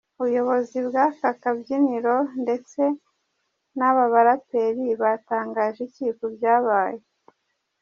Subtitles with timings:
[0.19, 2.81] Ubuyobozi bw’ aka kabyiniro ndetse
[3.77, 7.01] n’aba baraperi batangaje iki ku byabaye?.